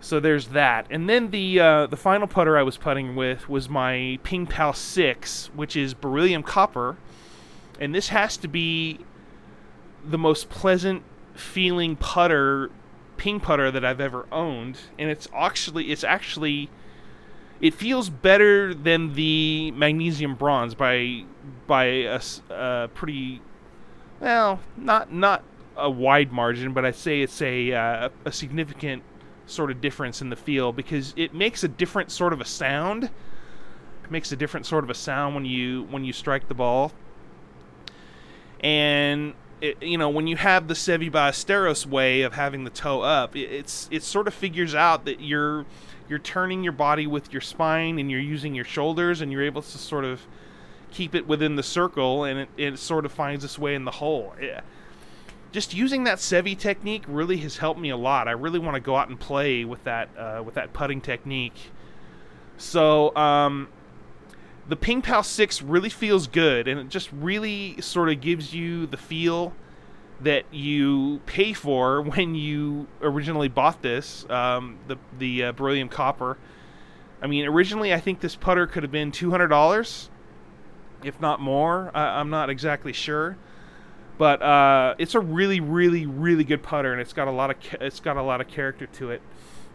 So 0.00 0.18
there's 0.18 0.48
that, 0.48 0.86
and 0.88 1.10
then 1.10 1.30
the 1.30 1.60
uh, 1.60 1.86
the 1.86 1.96
final 1.96 2.26
putter 2.26 2.56
I 2.56 2.62
was 2.62 2.78
putting 2.78 3.16
with 3.16 3.50
was 3.50 3.68
my 3.68 4.18
Ping 4.22 4.46
Pal 4.46 4.72
Six, 4.72 5.50
which 5.54 5.76
is 5.76 5.92
beryllium 5.92 6.42
copper, 6.42 6.96
and 7.78 7.94
this 7.94 8.08
has 8.08 8.38
to 8.38 8.48
be 8.48 9.00
the 10.02 10.16
most 10.16 10.48
pleasant 10.48 11.02
feeling 11.34 11.96
putter, 11.96 12.70
ping 13.18 13.40
putter 13.40 13.70
that 13.70 13.84
I've 13.84 14.00
ever 14.00 14.26
owned, 14.32 14.78
and 14.98 15.10
it's 15.10 15.28
actually 15.34 15.92
it's 15.92 16.02
actually 16.02 16.70
it 17.60 17.74
feels 17.74 18.08
better 18.08 18.72
than 18.74 19.14
the 19.14 19.70
magnesium 19.72 20.34
bronze 20.34 20.74
by 20.74 21.24
by 21.66 21.84
a, 22.50 22.88
pretty 22.94 23.40
well 24.20 24.60
not 24.76 25.12
not 25.12 25.42
a 25.76 25.90
wide 25.90 26.32
margin, 26.32 26.72
but 26.72 26.84
I'd 26.84 26.94
say 26.94 27.22
it's 27.22 27.40
a 27.42 27.72
uh, 27.72 28.08
a 28.24 28.32
significant 28.32 29.02
sort 29.46 29.70
of 29.70 29.80
difference 29.80 30.22
in 30.22 30.30
the 30.30 30.36
feel 30.36 30.72
because 30.72 31.12
it 31.16 31.34
makes 31.34 31.64
a 31.64 31.68
different 31.68 32.10
sort 32.10 32.32
of 32.32 32.40
a 32.40 32.44
sound. 32.44 33.04
It 33.04 34.10
makes 34.10 34.30
a 34.32 34.36
different 34.36 34.66
sort 34.66 34.84
of 34.84 34.90
a 34.90 34.94
sound 34.94 35.34
when 35.34 35.44
you 35.44 35.84
when 35.90 36.04
you 36.04 36.12
strike 36.12 36.48
the 36.48 36.54
ball. 36.54 36.92
And 38.60 39.34
it, 39.60 39.82
you 39.82 39.98
know 39.98 40.08
when 40.08 40.26
you 40.26 40.36
have 40.36 40.68
the 40.68 40.74
Seve 40.74 41.10
Ballesteros 41.10 41.86
way 41.86 42.22
of 42.22 42.34
having 42.34 42.64
the 42.64 42.70
toe 42.70 43.02
up, 43.02 43.36
it, 43.36 43.50
it's 43.50 43.88
it 43.90 44.02
sort 44.02 44.26
of 44.28 44.34
figures 44.34 44.74
out 44.74 45.04
that 45.04 45.20
you're 45.20 45.66
you're 46.08 46.18
turning 46.18 46.64
your 46.64 46.72
body 46.72 47.06
with 47.06 47.32
your 47.32 47.40
spine 47.40 47.98
and 47.98 48.10
you're 48.10 48.20
using 48.20 48.54
your 48.54 48.64
shoulders 48.64 49.20
and 49.20 49.30
you're 49.30 49.44
able 49.44 49.62
to 49.62 49.78
sort 49.78 50.04
of 50.04 50.20
keep 50.90 51.14
it 51.14 51.26
within 51.28 51.54
the 51.56 51.62
circle 51.62 52.24
and 52.24 52.40
it, 52.40 52.48
it 52.56 52.78
sort 52.78 53.04
of 53.04 53.12
finds 53.12 53.44
its 53.44 53.58
way 53.58 53.74
in 53.74 53.84
the 53.84 53.92
hole. 53.92 54.34
Yeah. 54.40 54.62
just 55.52 55.74
using 55.74 56.04
that 56.04 56.18
Seve 56.18 56.58
technique 56.58 57.04
really 57.06 57.36
has 57.38 57.58
helped 57.58 57.80
me 57.80 57.90
a 57.90 57.96
lot. 57.96 58.28
I 58.28 58.32
really 58.32 58.58
want 58.58 58.74
to 58.74 58.80
go 58.80 58.96
out 58.96 59.08
and 59.08 59.18
play 59.18 59.64
with 59.64 59.84
that 59.84 60.08
uh, 60.18 60.42
with 60.44 60.54
that 60.54 60.72
putting 60.72 61.00
technique. 61.00 61.70
So 62.56 63.14
um, 63.16 63.68
the 64.70 64.76
Ping 64.76 65.02
Pal 65.02 65.22
Six 65.22 65.60
really 65.60 65.90
feels 65.90 66.26
good, 66.26 66.68
and 66.68 66.80
it 66.80 66.88
just 66.88 67.10
really 67.12 67.80
sort 67.80 68.08
of 68.08 68.20
gives 68.20 68.54
you 68.54 68.86
the 68.86 68.96
feel 68.96 69.52
that 70.20 70.44
you 70.52 71.20
pay 71.26 71.52
for 71.52 72.02
when 72.14 72.34
you 72.34 72.86
originally 73.02 73.48
bought 73.48 73.82
this. 73.82 74.28
Um, 74.30 74.78
the 74.86 74.96
the 75.18 75.44
uh, 75.44 75.52
beryllium 75.52 75.88
copper. 75.88 76.38
I 77.20 77.26
mean, 77.26 77.44
originally 77.46 77.92
I 77.92 78.00
think 78.00 78.20
this 78.20 78.34
putter 78.34 78.66
could 78.66 78.82
have 78.82 78.92
been 78.92 79.12
two 79.12 79.30
hundred 79.30 79.48
dollars, 79.48 80.08
if 81.04 81.20
not 81.20 81.40
more. 81.40 81.90
I, 81.92 82.20
I'm 82.20 82.30
not 82.30 82.48
exactly 82.48 82.92
sure 82.92 83.36
but 84.18 84.42
uh, 84.42 84.94
it's 84.98 85.14
a 85.14 85.20
really, 85.20 85.60
really, 85.60 86.04
really 86.04 86.44
good 86.44 86.62
putter, 86.62 86.92
and 86.92 87.00
it's 87.00 87.14
got 87.14 87.26
a 87.26 87.30
lot 87.30 87.48
of 87.48 87.58
ca- 87.58 87.78
it's 87.80 88.00
got 88.00 88.18
a 88.18 88.22
lot 88.22 88.42
of 88.42 88.48
character 88.48 88.84
to 88.84 89.10
it. 89.10 89.22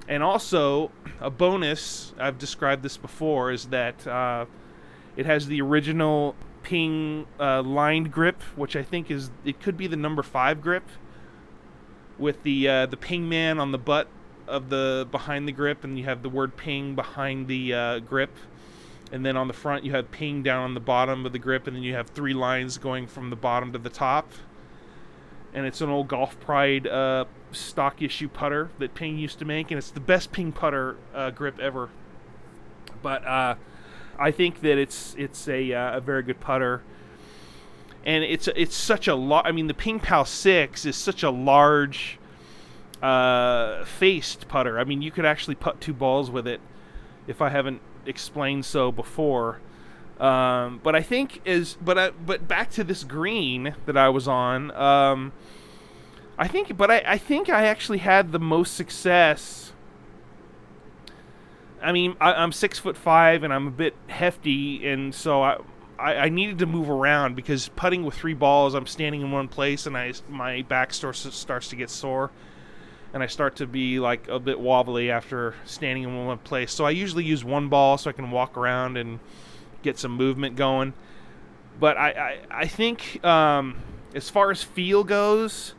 And 0.08 0.22
also, 0.22 0.92
a 1.20 1.32
bonus 1.32 2.14
I've 2.20 2.38
described 2.38 2.84
this 2.84 2.96
before 2.96 3.52
is 3.52 3.66
that 3.70 4.06
uh, 4.06 4.46
it 5.16 5.26
has 5.26 5.48
the 5.48 5.62
original 5.62 6.36
Ping 6.64 7.28
uh, 7.40 7.62
lined 7.62 8.12
grip, 8.12 8.42
which 8.56 8.76
I 8.76 8.82
think 8.82 9.12
is 9.12 9.30
it 9.44 9.62
could 9.62 9.78
be 9.78 9.88
the 9.88 9.96
number 9.96 10.24
five 10.24 10.62
grip, 10.62 10.88
with 12.18 12.42
the 12.44 12.68
uh, 12.68 12.86
the 12.88 12.98
Ping 12.98 13.30
man 13.30 13.60
on 13.60 13.72
the 13.72 13.78
butt 13.78 14.08
of 14.48 14.70
the 14.70 15.08
behind 15.12 15.48
the 15.48 15.52
grip, 15.52 15.84
and 15.84 15.98
you 15.98 16.06
have 16.06 16.24
the 16.24 16.30
word 16.30 16.58
Ping 16.58 16.96
behind 16.96 17.48
the 17.48 17.74
uh, 17.74 18.00
grip. 18.00 18.32
And 19.12 19.26
then 19.26 19.38
on 19.38 19.48
the 19.48 19.54
front 19.54 19.86
you 19.86 19.92
have 19.92 20.12
ping 20.12 20.44
down 20.44 20.64
on 20.64 20.74
the 20.74 20.80
bottom 20.80 21.26
of 21.26 21.32
the 21.32 21.40
grip 21.40 21.68
and 21.68 21.76
then 21.76 21.84
you 21.84 21.94
have 21.94 22.10
three 22.10 22.34
lines 22.34 22.78
going 22.78 23.08
from 23.08 23.30
the 23.30 23.36
bottom 23.36 23.72
to 23.74 23.78
the 23.78 23.90
top. 23.90 24.32
And 25.54 25.66
it's 25.66 25.80
an 25.82 25.90
old 25.90 26.08
golf 26.08 26.40
pride 26.40 26.88
uh, 26.88 27.26
stock 27.52 28.02
issue 28.02 28.28
putter 28.28 28.72
that 28.80 28.94
ping 28.94 29.18
used 29.18 29.40
to 29.40 29.46
make 29.46 29.72
and 29.72 29.78
it's 29.78 29.92
the 29.92 30.00
best 30.00 30.32
ping 30.32 30.52
putter 30.52 30.98
uh, 31.14 31.30
grip 31.30 31.60
ever. 31.60 31.90
But 33.02 33.26
uh, 33.26 33.56
i 34.20 34.32
think 34.32 34.62
that 34.62 34.78
it's 34.78 35.16
it's 35.18 35.48
a, 35.48 35.74
uh, 35.74 35.98
a 35.98 36.02
very 36.02 36.24
good 36.24 36.40
putter 36.40 36.82
and 38.06 38.24
it's 38.24 38.48
it's 38.56 38.76
such 38.76 39.08
a 39.08 39.16
lot 39.16 39.46
i 39.46 39.52
mean 39.52 39.68
the 39.68 39.74
ping 39.74 40.00
pal 40.00 40.26
6 40.26 40.86
is 40.86 40.96
such 40.96 41.24
a 41.24 41.30
large 41.30 42.20
uh, 43.02 43.84
faced 43.86 44.48
putter 44.48 44.80
i 44.80 44.84
mean 44.84 45.02
you 45.02 45.12
could 45.12 45.26
actually 45.26 45.56
put 45.56 45.80
two 45.80 45.94
balls 45.94 46.32
with 46.32 46.48
it 46.48 46.62
if 47.28 47.42
i 47.42 47.50
haven't 47.50 47.82
explained 48.08 48.66
so 48.66 48.92
before. 48.92 49.60
Um, 50.20 50.80
but 50.82 50.96
I 50.96 51.02
think 51.02 51.42
is 51.44 51.78
but 51.82 51.98
I, 51.98 52.10
but 52.12 52.48
back 52.48 52.72
to 52.72 52.84
this 52.84 53.04
green 53.04 53.76
that 53.86 53.98
I 53.98 54.10
was 54.10 54.28
on. 54.28 54.72
Um, 54.72 55.34
I 56.38 56.48
think, 56.48 56.76
but 56.78 56.92
I, 56.92 57.04
I 57.06 57.18
think 57.18 57.50
I 57.50 57.66
actually 57.66 58.00
had 58.00 58.32
the 58.32 58.40
most 58.40 58.76
success. 58.76 59.74
I 61.86 61.92
mean, 61.92 62.16
I, 62.20 62.44
am 62.44 62.52
six 62.52 62.80
foot 62.80 62.98
five 62.98 63.44
and 63.44 63.54
I'm 63.54 63.68
a 63.68 63.72
bit 63.72 63.96
hefty, 64.08 64.88
and 64.88 65.14
so 65.14 65.44
I, 65.44 65.58
I, 66.00 66.16
I 66.16 66.30
needed 66.30 66.60
to 66.60 66.66
move 66.66 66.90
around 66.90 67.36
because 67.36 67.70
putting 67.70 68.04
with 68.04 68.16
three 68.16 68.34
balls, 68.34 68.74
I'm 68.74 68.88
standing 68.88 69.22
in 69.22 69.32
one 69.32 69.48
place 69.48 69.86
and 69.86 69.96
I 69.96 70.14
my 70.28 70.64
back 70.64 70.94
starts 70.94 71.32
starts 71.36 71.70
to 71.70 71.76
get 71.76 71.90
sore 71.90 72.32
and 73.14 73.24
I 73.24 73.28
start 73.28 73.56
to 73.58 73.68
be 73.68 74.00
like 74.00 74.28
a 74.28 74.40
bit 74.40 74.60
wobbly 74.60 75.10
after 75.10 75.56
standing 75.64 76.04
in 76.04 76.26
one 76.26 76.38
place. 76.40 76.74
So 76.74 76.86
I 76.86 76.90
usually 76.90 77.24
use 77.24 77.46
one 77.46 77.70
ball 77.70 77.98
so 77.98 78.10
I 78.10 78.14
can 78.14 78.30
walk 78.30 78.58
around 78.58 78.98
and 78.98 79.20
get 79.84 79.98
some 79.98 80.12
movement 80.12 80.58
going. 80.58 80.94
But 81.80 81.98
I, 81.98 82.10
I, 82.10 82.40
I 82.50 82.68
think 82.68 83.24
um, 83.24 83.78
as 84.14 84.30
far 84.30 84.52
as 84.52 84.64
feel 84.64 85.04
goes, 85.04 85.76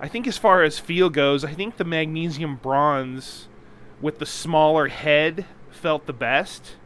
I 0.00 0.08
think 0.08 0.26
as 0.26 0.38
far 0.38 0.62
as 0.62 0.78
feel 0.78 1.10
goes, 1.10 1.44
I 1.44 1.52
think 1.52 1.76
the 1.76 1.84
magnesium 1.84 2.56
bronze 2.56 3.48
with 4.02 4.18
the 4.18 4.26
smaller 4.26 4.88
head 4.88 5.46
felt 5.70 6.06
the 6.06 6.12
best 6.12 6.76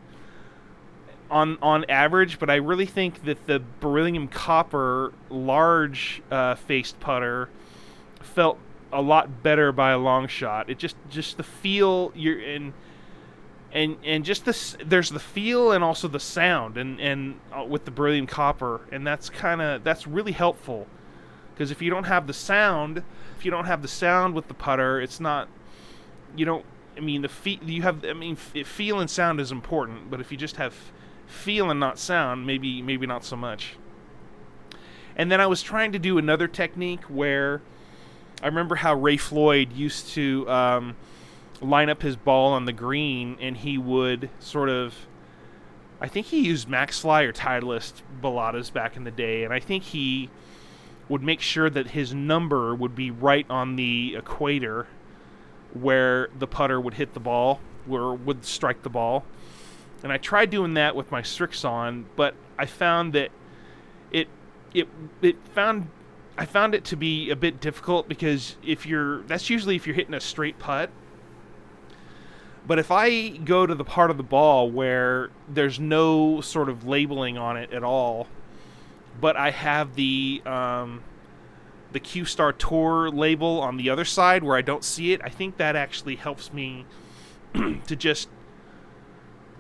on 1.31 1.59
on 1.61 1.85
average, 1.89 2.39
but 2.39 2.49
I 2.51 2.57
really 2.57 2.87
think 2.87 3.25
that 3.25 3.47
the 3.47 3.63
beryllium 3.81 4.29
copper 4.29 5.13
large 5.29 6.23
uh, 6.31 6.55
faced 6.55 7.01
putter 7.01 7.49
felt 8.21 8.59
a 8.93 9.03
lot 9.03 9.43
better 9.43 9.73
by 9.73 9.91
a 9.91 9.99
long 9.99 10.29
shot. 10.29 10.71
It 10.71 10.79
just 10.79 10.97
just 11.11 11.37
the 11.37 11.43
feel 11.43 12.13
you're 12.15 12.41
in 12.41 12.75
and 13.73 13.97
and 14.05 14.25
just 14.25 14.45
this 14.45 14.77
there's 14.85 15.11
the 15.11 15.19
feel 15.19 15.73
and 15.73 15.83
also 15.83 16.07
the 16.09 16.21
sound 16.21 16.77
and 16.77 17.01
and 17.01 17.41
uh, 17.53 17.65
with 17.65 17.85
the 17.85 17.91
beryllium 17.91 18.27
copper 18.27 18.81
and 18.93 19.07
that's 19.07 19.29
kind 19.29 19.61
of 19.61 19.83
that's 19.83 20.07
really 20.07 20.33
helpful 20.33 20.87
because 21.53 21.71
if 21.71 21.83
you 21.83 21.91
don't 21.91 22.05
have 22.05 22.27
the 22.27 22.33
sound 22.33 23.03
if 23.37 23.45
you 23.45 23.51
don't 23.51 23.67
have 23.67 23.83
the 23.83 23.89
sound 23.89 24.35
with 24.35 24.47
the 24.47 24.55
putter 24.55 25.01
it's 25.01 25.19
not 25.19 25.49
you 26.37 26.47
don't 26.47 26.65
I 26.97 27.01
mean 27.01 27.23
the 27.23 27.29
feel 27.29 27.59
you 27.65 27.83
have 27.83 28.05
I 28.05 28.13
mean 28.13 28.37
f- 28.55 28.67
feel 28.67 29.01
and 29.01 29.11
sound 29.11 29.41
is 29.41 29.53
important 29.53 30.11
but 30.11 30.21
if 30.21 30.31
you 30.31 30.39
just 30.39 30.57
have 30.57 30.75
feel 31.27 31.71
and 31.71 31.81
not 31.81 31.99
sound 31.99 32.47
maybe 32.47 32.83
maybe 32.83 33.07
not 33.07 33.25
so 33.25 33.37
much 33.37 33.77
and 35.17 35.33
then 35.33 35.41
I 35.41 35.47
was 35.47 35.63
trying 35.63 35.93
to 35.93 35.99
do 35.99 36.19
another 36.19 36.47
technique 36.47 37.05
where 37.05 37.63
I 38.43 38.47
remember 38.47 38.75
how 38.77 38.95
Ray 38.95 39.17
Floyd 39.17 39.73
used 39.73 40.09
to 40.09 40.49
um, 40.49 40.97
line 41.63 41.89
up 41.89 42.03
his 42.03 42.17
ball 42.17 42.53
on 42.53 42.67
the 42.67 42.73
green, 42.73 43.39
and 43.41 43.57
he 43.57 43.79
would 43.79 44.29
sort 44.39 44.69
of. 44.69 44.95
I 45.99 46.09
think 46.09 46.27
he 46.27 46.41
used 46.41 46.69
Maxfli 46.69 47.25
or 47.25 47.33
Titleist 47.33 48.03
Balatas 48.21 48.71
back 48.71 48.97
in 48.97 49.05
the 49.05 49.11
day, 49.11 49.45
and 49.45 49.55
I 49.55 49.61
think 49.61 49.85
he 49.85 50.29
would 51.09 51.23
make 51.23 51.41
sure 51.41 51.71
that 51.71 51.89
his 51.89 52.13
number 52.13 52.75
would 52.75 52.95
be 52.95 53.11
right 53.11 53.47
on 53.49 53.77
the 53.77 54.15
equator 54.17 54.87
where 55.77 56.29
the 56.39 56.47
putter 56.47 56.81
would 56.81 56.95
hit 56.95 57.15
the 57.15 57.21
ball, 57.21 57.61
or 57.89 58.15
would 58.15 58.45
strike 58.45 58.83
the 58.83 58.91
ball. 58.91 59.25
And 60.03 60.13
I 60.13 60.19
tried 60.19 60.51
doing 60.51 60.75
that 60.75 60.95
with 60.95 61.11
my 61.11 61.23
Srixon, 61.23 62.05
but 62.17 62.35
I 62.59 62.67
found 62.67 63.13
that 63.13 63.31
it 64.11 64.29
it 64.75 64.89
it 65.23 65.37
found 65.55 65.89
I 66.39 66.45
found 66.45 66.75
it 66.75 66.85
to 66.87 66.97
be 66.97 67.31
a 67.31 67.37
bit 67.37 67.61
difficult 67.61 68.09
because 68.09 68.57
if 68.65 68.87
you're 68.87 69.23
that's 69.23 69.49
usually 69.49 69.77
if 69.77 69.87
you're 69.87 69.97
hitting 69.97 70.15
a 70.15 70.21
straight 70.21 70.59
putt. 70.59 70.91
But 72.67 72.81
if 72.81 72.91
I 72.91 73.29
go 73.29 73.65
to 73.65 73.77
the 73.77 73.85
part 73.85 74.11
of 74.11 74.17
the 74.17 74.25
ball 74.25 74.69
where 74.69 75.31
there's 75.49 75.79
no 75.79 76.41
sort 76.41 76.69
of 76.69 76.85
labeling 76.85 77.39
on 77.39 77.57
it 77.57 77.73
at 77.73 77.85
all, 77.85 78.27
but 79.21 79.37
I 79.37 79.53
have 79.53 79.95
the 79.95 80.43
um, 80.45 81.03
the 81.93 82.01
Q 82.01 82.25
Star 82.25 82.53
Tour 82.53 83.11
label 83.11 83.61
on 83.61 83.77
the 83.77 83.91
other 83.91 84.05
side 84.05 84.43
where 84.43 84.57
I 84.57 84.63
don't 84.63 84.85
see 84.85 85.13
it, 85.13 85.21
I 85.25 85.29
think 85.29 85.57
that 85.57 85.77
actually 85.77 86.17
helps 86.17 86.53
me 86.53 86.87
to 87.55 87.97
just 87.97 88.29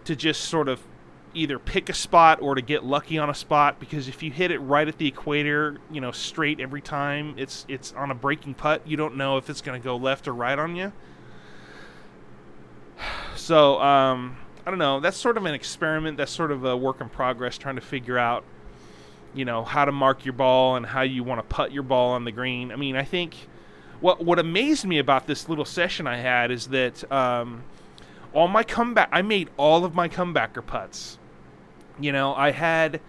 to 0.04 0.14
just 0.14 0.42
sort 0.42 0.68
of 0.68 0.80
either 1.34 1.58
pick 1.58 1.88
a 1.88 1.94
spot 1.94 2.40
or 2.40 2.54
to 2.54 2.62
get 2.62 2.82
lucky 2.82 3.18
on 3.18 3.28
a 3.28 3.34
spot 3.34 3.78
because 3.78 4.08
if 4.08 4.22
you 4.22 4.30
hit 4.30 4.50
it 4.50 4.58
right 4.58 4.88
at 4.88 4.96
the 4.98 5.06
equator, 5.06 5.78
you 5.90 6.00
know, 6.00 6.10
straight 6.10 6.60
every 6.60 6.80
time, 6.80 7.34
it's 7.36 7.66
it's 7.68 7.92
on 7.92 8.10
a 8.10 8.14
breaking 8.14 8.54
putt. 8.54 8.82
You 8.86 8.96
don't 8.96 9.16
know 9.16 9.36
if 9.36 9.50
it's 9.50 9.60
going 9.60 9.80
to 9.80 9.84
go 9.84 9.96
left 9.96 10.26
or 10.26 10.32
right 10.32 10.58
on 10.58 10.74
you. 10.74 10.92
So, 13.36 13.80
um, 13.80 14.38
I 14.66 14.70
don't 14.70 14.78
know. 14.78 14.98
That's 15.00 15.16
sort 15.16 15.36
of 15.36 15.44
an 15.44 15.54
experiment. 15.54 16.16
That's 16.16 16.32
sort 16.32 16.50
of 16.50 16.64
a 16.64 16.76
work 16.76 17.00
in 17.00 17.08
progress, 17.08 17.58
trying 17.58 17.76
to 17.76 17.82
figure 17.82 18.18
out, 18.18 18.44
you 19.36 19.44
know, 19.44 19.62
how 19.62 19.84
to 19.84 19.92
mark 19.92 20.24
your 20.24 20.32
ball 20.32 20.76
and 20.76 20.86
how 20.86 21.02
you 21.02 21.22
want 21.22 21.38
to 21.38 21.54
putt 21.54 21.70
your 21.70 21.82
ball 21.82 22.12
on 22.12 22.24
the 22.24 22.32
green. 22.32 22.72
I 22.72 22.76
mean, 22.76 22.96
I 22.96 23.04
think 23.04 23.48
what 24.00 24.24
what 24.24 24.38
amazed 24.38 24.86
me 24.86 24.98
about 24.98 25.26
this 25.26 25.48
little 25.48 25.64
session 25.64 26.06
I 26.06 26.16
had 26.16 26.50
is 26.50 26.68
that 26.68 27.10
um, 27.12 27.62
all 28.32 28.48
my 28.48 28.62
comeback, 28.62 29.08
I 29.12 29.22
made 29.22 29.50
all 29.56 29.84
of 29.84 29.94
my 29.94 30.08
comebacker 30.08 30.64
putts. 30.64 31.18
You 32.00 32.12
know, 32.12 32.34
I 32.34 32.50
had 32.50 33.00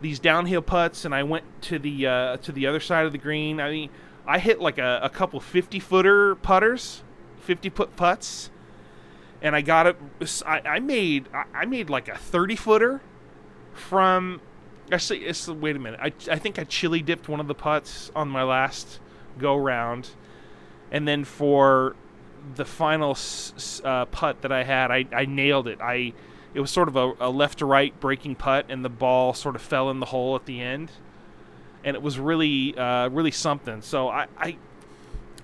these 0.00 0.18
downhill 0.18 0.62
putts, 0.62 1.04
and 1.04 1.14
I 1.14 1.22
went 1.22 1.44
to 1.62 1.78
the 1.78 2.06
uh, 2.06 2.36
to 2.38 2.52
the 2.52 2.66
other 2.66 2.80
side 2.80 3.06
of 3.06 3.12
the 3.12 3.18
green. 3.18 3.60
I 3.60 3.70
mean, 3.70 3.90
I 4.26 4.38
hit 4.38 4.60
like 4.60 4.78
a, 4.78 5.00
a 5.02 5.10
couple 5.10 5.40
fifty 5.40 5.80
footer 5.80 6.34
putters, 6.34 7.02
fifty 7.40 7.68
foot 7.68 7.94
putts, 7.96 8.50
and 9.42 9.54
I 9.54 9.60
got 9.60 9.86
it. 9.86 9.96
I, 10.46 10.60
I 10.60 10.80
made 10.80 11.28
I 11.54 11.66
made 11.66 11.90
like 11.90 12.08
a 12.08 12.16
thirty 12.16 12.56
footer 12.56 13.00
from. 13.74 14.40
Actually, 14.90 15.24
it's, 15.26 15.46
wait 15.48 15.76
a 15.76 15.78
minute. 15.78 16.00
I, 16.02 16.12
I 16.30 16.38
think 16.38 16.58
I 16.58 16.64
chili 16.64 17.02
dipped 17.02 17.28
one 17.28 17.40
of 17.40 17.46
the 17.46 17.54
putts 17.54 18.10
on 18.16 18.28
my 18.28 18.42
last 18.42 19.00
go 19.38 19.56
round, 19.56 20.10
and 20.90 21.06
then 21.06 21.24
for 21.24 21.94
the 22.54 22.64
final 22.64 23.16
uh, 23.84 24.04
putt 24.06 24.42
that 24.42 24.52
I 24.52 24.64
had, 24.64 24.90
I, 24.90 25.04
I 25.12 25.26
nailed 25.26 25.68
it. 25.68 25.80
I 25.80 26.12
it 26.54 26.60
was 26.60 26.70
sort 26.70 26.88
of 26.88 26.96
a, 26.96 27.12
a, 27.20 27.30
left 27.30 27.58
to 27.58 27.66
right 27.66 27.98
breaking 28.00 28.36
putt, 28.36 28.66
and 28.68 28.84
the 28.84 28.88
ball 28.88 29.34
sort 29.34 29.54
of 29.54 29.62
fell 29.62 29.90
in 29.90 30.00
the 30.00 30.06
hole 30.06 30.34
at 30.34 30.46
the 30.46 30.60
end, 30.60 30.90
and 31.84 31.94
it 31.94 32.02
was 32.02 32.18
really 32.18 32.76
uh, 32.76 33.08
really 33.10 33.30
something. 33.30 33.82
So 33.82 34.08
I, 34.08 34.26
I 34.38 34.56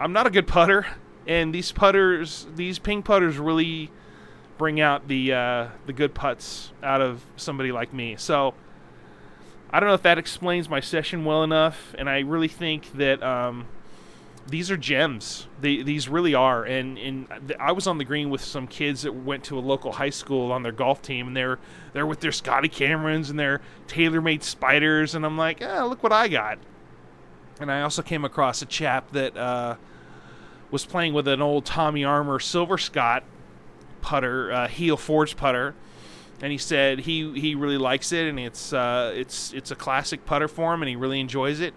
I'm 0.01 0.13
not 0.13 0.27
a 0.27 0.31
good 0.31 0.47
putter, 0.47 0.87
and 1.27 1.55
these 1.55 1.71
putters, 1.73 2.47
these 2.55 2.79
ping 2.79 3.03
putters, 3.03 3.39
really 3.39 3.91
bring 4.57 4.81
out 4.81 5.09
the 5.09 5.33
uh, 5.33 5.69
the 5.87 5.93
good 5.93 6.15
putts 6.15 6.73
out 6.83 7.01
of 7.01 7.25
somebody 7.37 7.73
like 7.73 7.93
me. 7.93 8.17
So 8.17 8.55
I 9.75 9.81
don't 9.81 9.89
know 9.89 9.95
if 9.95 10.03
that 10.03 10.19
explains 10.19 10.69
my 10.69 10.79
session 10.79 11.25
well 11.25 11.43
enough, 11.43 11.97
and 11.99 12.09
I 12.09 12.21
really 12.21 12.47
think 12.47 12.93
that. 12.93 13.23
Um, 13.23 13.67
these 14.47 14.71
are 14.71 14.77
gems. 14.77 15.47
They, 15.59 15.83
these 15.83 16.07
really 16.07 16.35
are. 16.35 16.65
And, 16.65 16.99
and 16.99 17.57
I 17.59 17.73
was 17.73 17.87
on 17.87 17.97
the 17.97 18.05
green 18.05 18.29
with 18.29 18.43
some 18.43 18.67
kids 18.67 19.01
that 19.01 19.13
went 19.15 19.43
to 19.45 19.59
a 19.59 19.61
local 19.61 19.93
high 19.93 20.11
school 20.11 20.53
on 20.53 20.63
their 20.63 20.71
golf 20.71 21.01
team, 21.01 21.29
and 21.29 21.35
they're 21.35 21.59
they're 21.95 22.07
with 22.07 22.21
their 22.21 22.31
Scotty 22.31 22.69
Camerons 22.69 23.31
and 23.31 23.39
their 23.39 23.63
TaylorMade 23.89 24.43
spiders, 24.43 25.15
and 25.15 25.25
I'm 25.25 25.39
like, 25.39 25.63
oh, 25.63 25.87
look 25.89 26.03
what 26.03 26.13
I 26.13 26.29
got. 26.29 26.59
And 27.59 27.73
I 27.73 27.81
also 27.81 28.03
came 28.03 28.23
across 28.23 28.61
a 28.61 28.67
chap 28.67 29.13
that 29.13 29.35
uh, 29.35 29.77
was 30.71 30.85
playing 30.85 31.15
with 31.15 31.27
an 31.27 31.41
old 31.41 31.65
Tommy 31.65 32.05
Armour 32.05 32.39
Silver 32.39 32.77
Scott 32.77 33.25
putter, 34.03 34.53
uh, 34.53 34.69
heel 34.69 34.99
forged 34.99 35.39
putter, 35.39 35.75
and 36.41 36.53
he 36.53 36.59
said 36.59 37.01
he 37.01 37.39
he 37.39 37.55
really 37.55 37.79
likes 37.79 38.13
it, 38.13 38.27
and 38.27 38.39
it's 38.39 38.73
uh, 38.73 39.13
it's 39.15 39.53
it's 39.53 39.71
a 39.71 39.77
classic 39.77 40.25
putter 40.25 40.49
for 40.49 40.75
him, 40.75 40.83
and 40.83 40.89
he 40.89 40.97
really 40.97 41.21
enjoys 41.21 41.61
it 41.61 41.75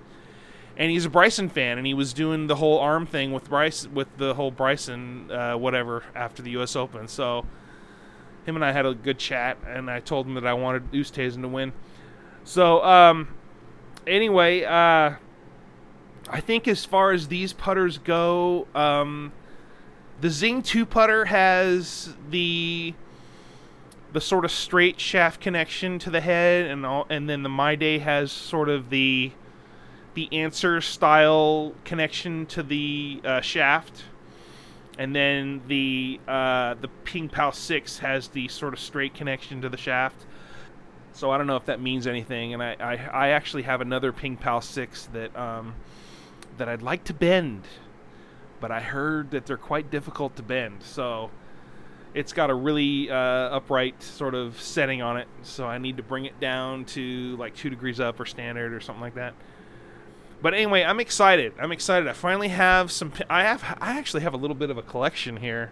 and 0.77 0.91
he's 0.91 1.05
a 1.05 1.09
Bryson 1.09 1.49
fan, 1.49 1.77
and 1.77 1.87
he 1.87 1.93
was 1.93 2.13
doing 2.13 2.47
the 2.47 2.55
whole 2.55 2.79
arm 2.79 3.07
thing 3.07 3.33
with 3.33 3.49
Bryce, 3.49 3.87
with 3.87 4.15
the 4.17 4.35
whole 4.35 4.51
Bryson 4.51 5.29
uh, 5.31 5.55
whatever 5.55 6.03
after 6.15 6.43
the 6.43 6.51
U.S. 6.51 6.75
Open. 6.75 7.07
So 7.07 7.45
him 8.45 8.55
and 8.55 8.63
I 8.63 8.71
had 8.71 8.85
a 8.85 8.93
good 8.93 9.17
chat, 9.17 9.57
and 9.65 9.89
I 9.89 9.99
told 9.99 10.27
him 10.27 10.35
that 10.35 10.45
I 10.45 10.53
wanted 10.53 10.91
Oosthuizen 10.91 11.41
to 11.41 11.47
win. 11.47 11.73
So 12.43 12.83
um, 12.83 13.35
anyway, 14.05 14.63
uh, 14.63 15.15
I 16.29 16.41
think 16.41 16.67
as 16.67 16.85
far 16.85 17.11
as 17.11 17.27
these 17.27 17.53
putters 17.53 17.97
go, 17.97 18.67
um, 18.75 19.33
the 20.21 20.29
Zing 20.29 20.61
Two 20.61 20.85
putter 20.85 21.25
has 21.25 22.13
the 22.29 22.93
the 24.17 24.21
sort 24.21 24.45
of 24.45 24.49
straight 24.49 24.99
shaft 24.99 25.39
connection 25.39 25.99
to 25.99 26.09
the 26.09 26.21
head, 26.21 26.65
and 26.65 26.83
all, 26.87 27.05
and 27.07 27.29
then 27.29 27.43
the 27.43 27.49
My 27.49 27.75
Day 27.75 27.99
has 27.99 28.31
sort 28.31 28.67
of 28.67 28.89
the 28.89 29.31
the 30.15 30.27
Anser 30.31 30.81
style 30.81 31.75
connection 31.83 32.47
to 32.47 32.63
the 32.63 33.21
uh, 33.23 33.41
shaft, 33.41 34.05
and 34.97 35.15
then 35.15 35.61
the 35.67 36.19
uh, 36.27 36.73
the 36.81 36.87
Ping 37.03 37.29
Pal 37.29 37.51
Six 37.51 37.99
has 37.99 38.29
the 38.29 38.47
sort 38.47 38.73
of 38.73 38.79
straight 38.79 39.13
connection 39.13 39.61
to 39.61 39.69
the 39.69 39.77
shaft. 39.77 40.25
So 41.13 41.29
I 41.29 41.37
don't 41.37 41.45
know 41.45 41.57
if 41.57 41.65
that 41.65 41.79
means 41.79 42.07
anything, 42.07 42.55
and 42.55 42.63
I, 42.63 42.75
I, 42.79 42.95
I 42.95 43.27
actually 43.29 43.63
have 43.63 43.81
another 43.81 44.11
Ping 44.11 44.35
Pal 44.35 44.61
Six 44.61 45.05
that 45.13 45.37
um, 45.37 45.75
that 46.57 46.67
I'd 46.67 46.81
like 46.81 47.03
to 47.03 47.13
bend, 47.13 47.67
but 48.59 48.71
I 48.71 48.79
heard 48.79 49.29
that 49.29 49.45
they're 49.45 49.57
quite 49.57 49.91
difficult 49.91 50.35
to 50.37 50.41
bend. 50.41 50.81
So 50.81 51.29
it's 52.17 52.33
got 52.33 52.49
a 52.49 52.53
really 52.55 53.11
uh, 53.11 53.15
upright 53.15 54.01
sort 54.01 54.33
of 54.33 54.59
setting 54.59 55.03
on 55.03 55.17
it, 55.17 55.27
so 55.43 55.67
I 55.67 55.77
need 55.77 55.97
to 55.97 56.03
bring 56.03 56.25
it 56.25 56.39
down 56.39 56.85
to 56.85 57.37
like 57.37 57.55
two 57.55 57.69
degrees 57.69 57.99
up 57.99 58.19
or 58.19 58.25
standard 58.25 58.73
or 58.73 58.81
something 58.81 59.01
like 59.01 59.13
that. 59.15 59.35
But 60.41 60.55
anyway, 60.55 60.83
I'm 60.83 60.99
excited. 60.99 61.53
I'm 61.59 61.71
excited. 61.71 62.07
I 62.07 62.13
finally 62.13 62.47
have 62.47 62.91
some. 62.91 63.13
I 63.29 63.43
have. 63.43 63.77
I 63.79 63.99
actually 63.99 64.23
have 64.23 64.33
a 64.33 64.37
little 64.37 64.55
bit 64.55 64.71
of 64.71 64.79
a 64.79 64.81
collection 64.81 65.37
here. 65.37 65.71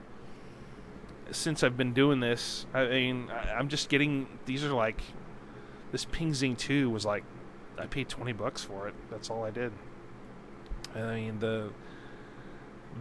Since 1.32 1.64
I've 1.64 1.76
been 1.76 1.94
doing 1.94 2.20
this, 2.20 2.68
I 2.76 2.86
mean, 2.86 3.32
I'm 3.32 3.68
just 3.68 3.90
getting. 3.90 4.28
These 4.46 4.64
are 4.64 4.72
like, 4.72 5.02
this 5.92 6.06
Ping 6.06 6.36
Zing 6.36 6.56
two 6.56 6.92
was 6.92 7.06
like, 7.06 7.24
I 7.80 7.88
paid 7.88 8.08
twenty 8.08 8.34
bucks 8.34 8.64
for 8.64 8.88
it. 8.88 8.94
That's 9.10 9.32
all 9.32 9.44
I 9.44 9.50
did. 9.50 9.72
I 10.94 11.16
mean 11.16 11.40
the. 11.40 11.72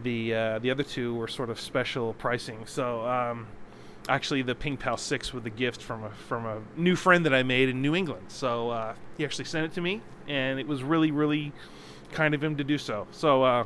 The 0.03 0.33
uh, 0.33 0.59
the 0.59 0.71
other 0.71 0.83
two 0.83 1.15
were 1.15 1.27
sort 1.27 1.49
of 1.49 1.59
special 1.59 2.13
pricing. 2.13 2.65
So 2.65 3.05
um, 3.07 3.47
actually 4.09 4.41
the 4.41 4.55
Ping 4.55 4.77
Pal 4.77 4.97
six 4.97 5.33
with 5.33 5.45
a 5.45 5.49
gift 5.49 5.81
from 5.81 6.03
a 6.03 6.09
from 6.11 6.45
a 6.45 6.61
new 6.75 6.95
friend 6.95 7.25
that 7.25 7.33
I 7.33 7.43
made 7.43 7.69
in 7.69 7.81
New 7.81 7.95
England. 7.95 8.25
So 8.27 8.69
uh, 8.69 8.95
he 9.17 9.25
actually 9.25 9.45
sent 9.45 9.65
it 9.65 9.73
to 9.73 9.81
me, 9.81 10.01
and 10.27 10.59
it 10.59 10.67
was 10.67 10.83
really 10.83 11.11
really 11.11 11.53
kind 12.11 12.33
of 12.33 12.43
him 12.43 12.57
to 12.57 12.63
do 12.63 12.77
so. 12.77 13.07
So 13.11 13.43
uh, 13.43 13.63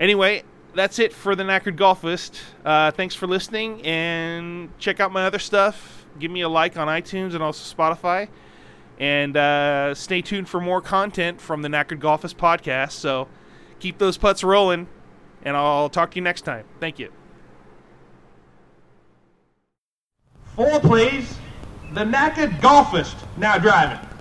anyway, 0.00 0.42
that's 0.74 0.98
it 0.98 1.12
for 1.12 1.34
the 1.34 1.44
Knackered 1.44 1.76
Golfist. 1.76 2.40
Uh, 2.64 2.90
thanks 2.90 3.14
for 3.14 3.26
listening, 3.26 3.82
and 3.82 4.76
check 4.78 5.00
out 5.00 5.12
my 5.12 5.24
other 5.24 5.38
stuff. 5.38 6.06
Give 6.18 6.30
me 6.30 6.40
a 6.40 6.48
like 6.48 6.76
on 6.76 6.88
iTunes 6.88 7.34
and 7.34 7.42
also 7.42 7.76
Spotify, 7.76 8.28
and 8.98 9.36
uh, 9.36 9.94
stay 9.94 10.22
tuned 10.22 10.48
for 10.48 10.60
more 10.60 10.80
content 10.80 11.40
from 11.40 11.62
the 11.62 11.68
Knackered 11.68 12.00
Golfist 12.00 12.36
podcast. 12.36 12.92
So 12.92 13.28
keep 13.78 13.98
those 13.98 14.16
putts 14.16 14.42
rolling, 14.42 14.88
and 15.44 15.56
I'll 15.56 15.88
talk 15.88 16.10
to 16.12 16.16
you 16.16 16.22
next 16.22 16.42
time. 16.42 16.64
Thank 16.80 16.98
you. 16.98 17.12
Four, 20.56 20.80
please. 20.80 21.36
The 21.92 22.04
knackered 22.04 22.60
golfist 22.60 23.16
now 23.36 23.58
driving. 23.58 24.13